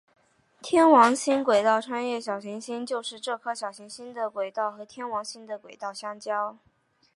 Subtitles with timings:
[0.63, 6.57] 天王星轨道穿越小行星就是这颗小行星的轨道和天王星的轨道相交。